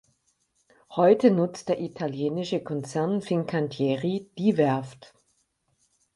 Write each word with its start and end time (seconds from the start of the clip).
Heute 0.89 1.29
nutzt 1.29 1.69
der 1.69 1.79
italienische 1.79 2.59
Konzern 2.63 3.21
Fincantieri 3.21 4.31
die 4.35 4.57
Werft. 4.57 5.13